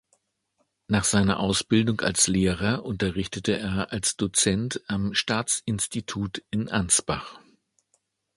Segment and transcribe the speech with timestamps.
[0.87, 7.39] Nach seiner Ausbildung als Lehrer unterrichtete er als Dozent am Staatsinstitut in Ansbach.